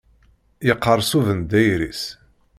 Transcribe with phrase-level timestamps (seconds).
[0.67, 2.03] Yeqqerṣ ubendayer-is.